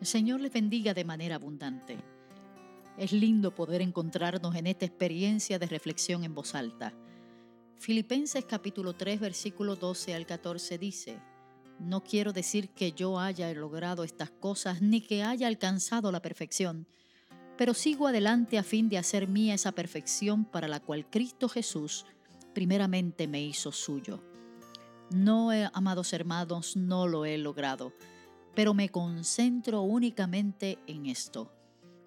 El 0.00 0.06
Señor 0.06 0.40
les 0.40 0.52
bendiga 0.52 0.92
de 0.92 1.04
manera 1.04 1.36
abundante. 1.36 1.96
Es 2.98 3.12
lindo 3.12 3.54
poder 3.54 3.80
encontrarnos 3.80 4.54
en 4.54 4.66
esta 4.66 4.84
experiencia 4.84 5.58
de 5.58 5.66
reflexión 5.66 6.22
en 6.22 6.34
voz 6.34 6.54
alta. 6.54 6.92
Filipenses 7.78 8.44
capítulo 8.44 8.92
3 8.92 9.20
versículo 9.20 9.74
12 9.74 10.14
al 10.14 10.26
14 10.26 10.76
dice, 10.76 11.18
No 11.78 12.02
quiero 12.02 12.34
decir 12.34 12.68
que 12.70 12.92
yo 12.92 13.18
haya 13.18 13.52
logrado 13.54 14.04
estas 14.04 14.30
cosas 14.30 14.82
ni 14.82 15.00
que 15.00 15.22
haya 15.22 15.46
alcanzado 15.46 16.12
la 16.12 16.20
perfección, 16.20 16.86
pero 17.56 17.72
sigo 17.72 18.06
adelante 18.06 18.58
a 18.58 18.62
fin 18.62 18.90
de 18.90 18.98
hacer 18.98 19.28
mía 19.28 19.54
esa 19.54 19.72
perfección 19.72 20.44
para 20.44 20.68
la 20.68 20.80
cual 20.80 21.08
Cristo 21.08 21.48
Jesús 21.48 22.04
primeramente 22.52 23.26
me 23.26 23.42
hizo 23.42 23.72
suyo. 23.72 24.22
No, 25.10 25.50
amados 25.72 26.12
hermanos, 26.12 26.76
no 26.76 27.06
lo 27.06 27.24
he 27.24 27.38
logrado 27.38 27.94
pero 28.56 28.72
me 28.72 28.88
concentro 28.88 29.82
únicamente 29.82 30.78
en 30.86 31.04
esto. 31.04 31.52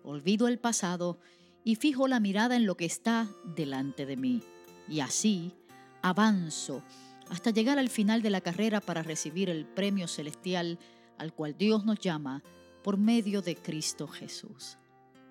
Olvido 0.04 0.48
el 0.48 0.58
pasado 0.58 1.20
y 1.64 1.76
fijo 1.76 2.08
la 2.08 2.20
mirada 2.20 2.56
en 2.56 2.66
lo 2.66 2.76
que 2.76 2.86
está 2.86 3.30
delante 3.56 4.08
de 4.08 4.18
mí. 4.18 4.42
Y 4.90 5.02
así 5.02 5.54
avanzo 6.02 6.84
hasta 7.30 7.52
llegar 7.52 7.78
al 7.78 7.90
final 7.90 8.24
de 8.24 8.32
la 8.32 8.42
carrera 8.42 8.82
para 8.82 9.04
recibir 9.04 9.48
el 9.48 9.68
premio 9.68 10.08
celestial 10.08 10.80
al 11.20 11.34
cual 11.34 11.56
Dios 11.56 11.86
nos 11.86 12.00
llama 12.00 12.42
por 12.84 12.98
medio 12.98 13.44
de 13.44 13.56
Cristo 13.56 14.08
Jesús. 14.08 14.80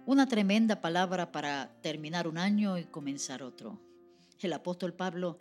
Una 0.06 0.28
tremenda 0.28 0.80
palabra 0.80 1.32
para 1.32 1.72
terminar 1.82 2.28
un 2.28 2.38
año 2.38 2.78
y 2.78 2.84
comenzar 2.84 3.42
otro. 3.42 3.80
El 4.38 4.52
apóstol 4.52 4.94
Pablo 4.94 5.36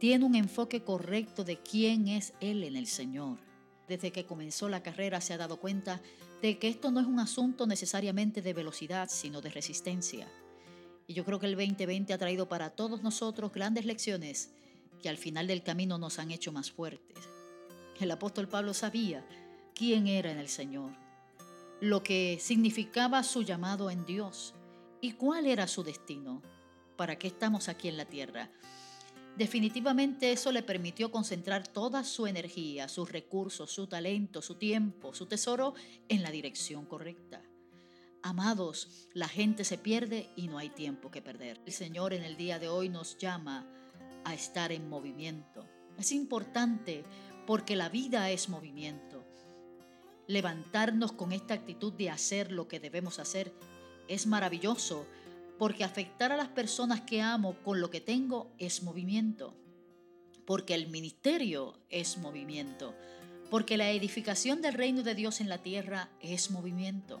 tiene 0.00 0.24
un 0.24 0.34
enfoque 0.34 0.82
correcto 0.82 1.44
de 1.44 1.58
quién 1.58 2.08
es 2.08 2.32
Él 2.40 2.64
en 2.64 2.74
el 2.74 2.88
Señor 2.88 3.49
desde 3.90 4.12
que 4.12 4.24
comenzó 4.24 4.68
la 4.68 4.84
carrera 4.84 5.20
se 5.20 5.34
ha 5.34 5.36
dado 5.36 5.58
cuenta 5.58 6.00
de 6.40 6.58
que 6.58 6.68
esto 6.68 6.92
no 6.92 7.00
es 7.00 7.06
un 7.06 7.18
asunto 7.18 7.66
necesariamente 7.66 8.40
de 8.40 8.54
velocidad, 8.54 9.08
sino 9.10 9.40
de 9.40 9.50
resistencia. 9.50 10.28
Y 11.08 11.14
yo 11.14 11.24
creo 11.24 11.40
que 11.40 11.46
el 11.46 11.56
2020 11.56 12.12
ha 12.12 12.18
traído 12.18 12.48
para 12.48 12.70
todos 12.70 13.02
nosotros 13.02 13.52
grandes 13.52 13.84
lecciones 13.84 14.52
que 15.02 15.08
al 15.08 15.16
final 15.16 15.48
del 15.48 15.64
camino 15.64 15.98
nos 15.98 16.20
han 16.20 16.30
hecho 16.30 16.52
más 16.52 16.70
fuertes. 16.70 17.18
El 17.98 18.12
apóstol 18.12 18.48
Pablo 18.48 18.74
sabía 18.74 19.26
quién 19.74 20.06
era 20.06 20.30
en 20.30 20.38
el 20.38 20.48
Señor, 20.48 20.92
lo 21.80 22.04
que 22.04 22.38
significaba 22.40 23.24
su 23.24 23.42
llamado 23.42 23.90
en 23.90 24.06
Dios 24.06 24.54
y 25.00 25.12
cuál 25.14 25.46
era 25.46 25.66
su 25.66 25.82
destino, 25.82 26.42
para 26.96 27.18
qué 27.18 27.26
estamos 27.26 27.68
aquí 27.68 27.88
en 27.88 27.96
la 27.96 28.04
tierra. 28.04 28.50
Definitivamente 29.36 30.32
eso 30.32 30.52
le 30.52 30.62
permitió 30.62 31.10
concentrar 31.10 31.66
toda 31.66 32.04
su 32.04 32.26
energía, 32.26 32.88
sus 32.88 33.10
recursos, 33.10 33.70
su 33.70 33.86
talento, 33.86 34.42
su 34.42 34.56
tiempo, 34.56 35.14
su 35.14 35.26
tesoro 35.26 35.74
en 36.08 36.22
la 36.22 36.30
dirección 36.30 36.84
correcta. 36.84 37.42
Amados, 38.22 39.08
la 39.14 39.28
gente 39.28 39.64
se 39.64 39.78
pierde 39.78 40.28
y 40.36 40.48
no 40.48 40.58
hay 40.58 40.68
tiempo 40.68 41.10
que 41.10 41.22
perder. 41.22 41.58
El 41.64 41.72
Señor 41.72 42.12
en 42.12 42.22
el 42.22 42.36
día 42.36 42.58
de 42.58 42.68
hoy 42.68 42.90
nos 42.90 43.16
llama 43.16 43.66
a 44.24 44.34
estar 44.34 44.72
en 44.72 44.90
movimiento. 44.90 45.66
Es 45.96 46.12
importante 46.12 47.04
porque 47.46 47.76
la 47.76 47.88
vida 47.88 48.30
es 48.30 48.50
movimiento. 48.50 49.24
Levantarnos 50.26 51.12
con 51.12 51.32
esta 51.32 51.54
actitud 51.54 51.94
de 51.94 52.10
hacer 52.10 52.52
lo 52.52 52.68
que 52.68 52.78
debemos 52.78 53.18
hacer 53.18 53.54
es 54.06 54.26
maravilloso 54.26 55.06
porque 55.60 55.84
afectar 55.84 56.32
a 56.32 56.38
las 56.38 56.48
personas 56.48 57.02
que 57.02 57.20
amo 57.20 57.54
con 57.62 57.82
lo 57.82 57.90
que 57.90 58.00
tengo 58.00 58.50
es 58.56 58.82
movimiento, 58.82 59.54
porque 60.46 60.72
el 60.72 60.88
ministerio 60.88 61.74
es 61.90 62.16
movimiento, 62.16 62.94
porque 63.50 63.76
la 63.76 63.90
edificación 63.90 64.62
del 64.62 64.72
reino 64.72 65.02
de 65.02 65.14
Dios 65.14 65.38
en 65.38 65.50
la 65.50 65.58
tierra 65.58 66.08
es 66.22 66.50
movimiento, 66.50 67.20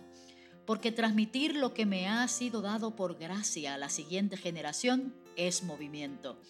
porque 0.64 0.90
transmitir 0.90 1.54
lo 1.54 1.74
que 1.74 1.84
me 1.84 2.08
ha 2.08 2.26
sido 2.28 2.62
dado 2.62 2.96
por 2.96 3.18
gracia 3.18 3.74
a 3.74 3.78
la 3.78 3.90
siguiente 3.90 4.38
generación 4.38 5.14
es 5.36 5.62
movimiento. 5.62 6.40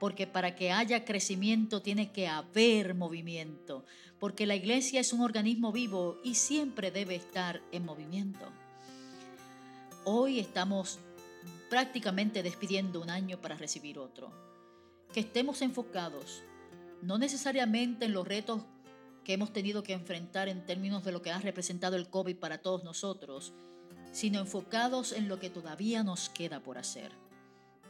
Porque 0.00 0.26
para 0.26 0.56
que 0.56 0.72
haya 0.72 1.04
crecimiento 1.04 1.82
tiene 1.82 2.10
que 2.10 2.26
haber 2.26 2.94
movimiento, 2.94 3.84
porque 4.18 4.46
la 4.46 4.56
iglesia 4.56 4.98
es 4.98 5.12
un 5.12 5.20
organismo 5.20 5.72
vivo 5.72 6.18
y 6.24 6.36
siempre 6.36 6.90
debe 6.90 7.16
estar 7.16 7.60
en 7.70 7.84
movimiento. 7.84 8.50
Hoy 10.06 10.38
estamos 10.38 11.00
prácticamente 11.70 12.42
despidiendo 12.42 13.00
un 13.00 13.10
año 13.10 13.40
para 13.40 13.56
recibir 13.56 13.98
otro. 13.98 14.32
Que 15.12 15.20
estemos 15.20 15.62
enfocados, 15.62 16.42
no 17.02 17.18
necesariamente 17.18 18.06
en 18.06 18.12
los 18.12 18.26
retos 18.26 18.62
que 19.24 19.32
hemos 19.32 19.52
tenido 19.52 19.82
que 19.82 19.92
enfrentar 19.92 20.48
en 20.48 20.64
términos 20.66 21.04
de 21.04 21.12
lo 21.12 21.22
que 21.22 21.30
ha 21.30 21.38
representado 21.38 21.96
el 21.96 22.08
COVID 22.08 22.36
para 22.36 22.58
todos 22.58 22.84
nosotros, 22.84 23.54
sino 24.12 24.38
enfocados 24.38 25.12
en 25.12 25.28
lo 25.28 25.40
que 25.40 25.50
todavía 25.50 26.04
nos 26.04 26.28
queda 26.28 26.60
por 26.60 26.78
hacer. 26.78 27.12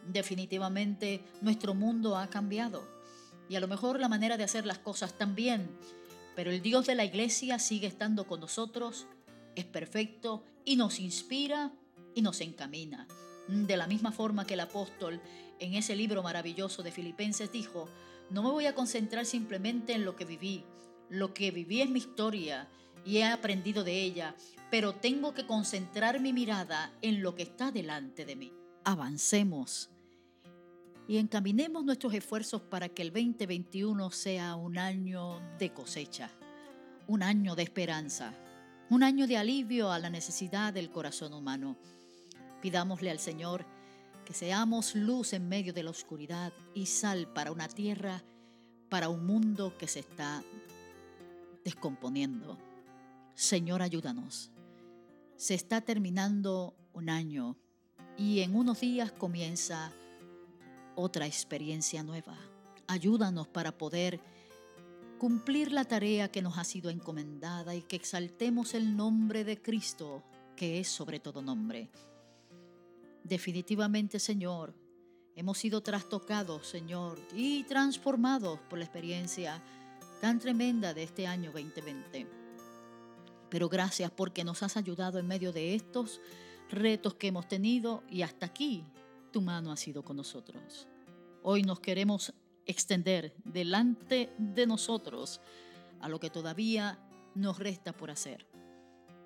Definitivamente 0.07 1.25
nuestro 1.41 1.75
mundo 1.75 2.17
ha 2.17 2.29
cambiado 2.29 2.83
y 3.49 3.57
a 3.57 3.61
lo 3.61 3.69
mejor 3.69 4.01
la 4.01 4.09
manera 4.09 4.37
de 4.37 4.45
hacer 4.45 4.65
las 4.65 4.79
cosas 4.79 5.15
también, 5.19 5.69
pero 6.35 6.51
el 6.51 6.63
Dios 6.63 6.87
de 6.87 6.95
la 6.95 7.05
iglesia 7.05 7.59
sigue 7.59 7.87
estando 7.87 8.27
con 8.27 8.41
nosotros, 8.41 9.07
es 9.55 9.65
perfecto 9.65 10.45
y 10.65 10.77
nos 10.77 10.99
inspira 10.99 11.73
y 12.15 12.23
nos 12.23 12.41
encamina. 12.41 13.07
De 13.49 13.77
la 13.77 13.87
misma 13.87 14.11
forma 14.13 14.47
que 14.47 14.55
el 14.55 14.61
apóstol 14.61 15.21
en 15.59 15.75
ese 15.75 15.95
libro 15.95 16.23
maravilloso 16.23 16.83
de 16.83 16.91
Filipenses 16.91 17.53
dijo, 17.53 17.89
no 18.31 18.43
me 18.43 18.51
voy 18.51 18.67
a 18.67 18.75
concentrar 18.75 19.27
simplemente 19.27 19.93
en 19.93 20.05
lo 20.05 20.17
que 20.17 20.25
viví, 20.25 20.65
lo 21.11 21.35
que 21.35 21.51
viví 21.51 21.83
es 21.83 21.91
mi 21.91 21.99
historia 21.99 22.69
y 23.05 23.19
he 23.19 23.25
aprendido 23.25 23.85
de 23.85 24.03
ella, 24.03 24.35
pero 24.71 24.95
tengo 24.95 25.35
que 25.35 25.47
concentrar 25.47 26.21
mi 26.21 26.33
mirada 26.33 26.93
en 27.03 27.23
lo 27.23 27.35
que 27.35 27.43
está 27.43 27.71
delante 27.71 28.25
de 28.25 28.37
mí. 28.37 28.53
Avancemos 28.85 29.91
y 31.07 31.19
encaminemos 31.19 31.85
nuestros 31.85 32.15
esfuerzos 32.15 32.63
para 32.63 32.89
que 32.89 33.03
el 33.03 33.13
2021 33.13 34.11
sea 34.11 34.57
un 34.57 34.79
año 34.79 35.41
de 35.59 35.73
cosecha, 35.73 36.31
un 37.07 37.23
año 37.23 37.55
de 37.55 37.63
esperanza, 37.63 38.33
un 38.89 39.03
año 39.03 39.27
de 39.27 39.37
alivio 39.37 39.93
a 39.93 39.99
la 39.99 40.09
necesidad 40.09 40.73
del 40.73 40.91
corazón 40.91 41.35
humano 41.35 41.77
Pidámosle 42.65 43.11
al 43.11 43.19
Señor 43.19 43.67
que 44.25 44.33
seamos 44.33 44.95
luz 44.95 45.35
en 45.35 45.51
medio 45.51 45.75
de 45.75 45.83
la 45.83 45.91
oscuridad 45.91 46.51
y 46.73 46.87
sal 46.87 47.29
para 47.29 47.53
una 47.53 47.69
tierra, 47.69 48.25
para 48.89 49.11
un 49.11 49.27
mundo 49.27 49.77
que 49.77 49.87
se 49.87 50.01
está 50.01 50.43
descomponiendo. 51.63 52.57
Señor, 53.35 53.83
ayúdanos. 53.83 54.51
Se 55.37 55.53
está 55.53 55.83
terminando 55.83 56.75
un 56.95 57.11
año 57.11 57.59
y 58.17 58.41
en 58.41 58.57
unos 58.57 58.81
días 58.81 59.13
comienza 59.13 59.93
otra 60.95 61.27
experiencia 61.27 62.03
nueva. 62.03 62.39
Ayúdanos 62.87 63.47
para 63.47 63.77
poder 63.77 64.21
cumplir 65.19 65.71
la 65.71 65.85
tarea 65.85 66.33
que 66.33 66.41
nos 66.41 66.57
ha 66.57 66.65
sido 66.65 66.89
encomendada 66.89 67.75
y 67.75 67.83
que 67.83 67.97
exaltemos 67.97 68.73
el 68.73 68.97
nombre 68.97 69.45
de 69.45 69.61
Cristo, 69.61 70.23
que 70.57 70.81
es 70.81 70.89
sobre 70.89 71.21
todo 71.21 71.43
nombre. 71.43 71.91
Definitivamente, 73.25 74.21
Señor, 74.21 74.75
hemos 75.35 75.57
sido 75.57 75.81
trastocados, 75.81 76.67
Señor, 76.67 77.19
y 77.35 77.65
transformados 77.65 78.61
por 78.69 78.79
la 78.79 78.85
experiencia 78.85 79.63
tan 80.21 80.39
tremenda 80.39 80.93
de 80.93 81.05
este 81.05 81.27
año 81.27 81.51
2020. 81.51 82.29
Pero 83.49 83.71
gracias 83.71 84.11
porque 84.11 84.45
nos 84.45 84.63
has 84.63 84.77
ayudado 84.77 85.19
en 85.19 85.27
medio 85.27 85.53
de 85.53 85.75
estos 85.75 86.21
retos 86.69 87.15
que 87.15 87.29
hemos 87.29 87.49
tenido 87.49 88.03
y 88.11 88.21
hasta 88.21 88.45
aquí 88.45 88.85
tu 89.33 89.41
mano 89.41 89.73
ha 89.73 89.77
sido 89.79 90.05
con 90.05 90.19
nosotros. 90.19 90.87
Hoy 91.43 91.63
nos 91.63 91.81
queremos 91.81 92.35
extender 92.67 93.35
delante 93.43 94.35
de 94.37 94.67
nosotros 94.67 95.41
a 96.01 96.11
lo 96.11 96.21
que 96.21 96.29
todavía 96.29 96.99
nos 97.35 97.59
resta 97.59 97.95
por 97.95 98.11
hacer. 98.11 98.47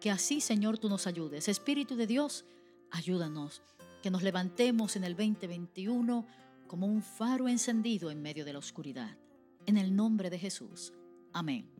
Que 0.00 0.12
así, 0.12 0.40
Señor, 0.40 0.78
tú 0.78 0.88
nos 0.88 1.08
ayudes. 1.08 1.48
Espíritu 1.48 1.96
de 1.96 2.06
Dios, 2.06 2.44
ayúdanos 2.92 3.60
que 4.02 4.10
nos 4.10 4.22
levantemos 4.22 4.96
en 4.96 5.04
el 5.04 5.16
2021 5.16 6.26
como 6.66 6.86
un 6.86 7.02
faro 7.02 7.48
encendido 7.48 8.10
en 8.10 8.22
medio 8.22 8.44
de 8.44 8.52
la 8.52 8.58
oscuridad. 8.58 9.16
En 9.66 9.76
el 9.76 9.94
nombre 9.94 10.30
de 10.30 10.38
Jesús. 10.38 10.92
Amén. 11.32 11.70